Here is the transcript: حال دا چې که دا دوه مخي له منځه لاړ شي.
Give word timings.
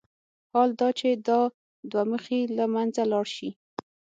حال 0.53 0.69
دا 0.79 0.89
چې 0.99 1.07
که 1.15 1.21
دا 1.27 1.39
دوه 1.91 2.03
مخي 2.11 2.39
له 2.57 2.65
منځه 2.73 3.01
لاړ 3.11 3.25
شي. 3.35 3.49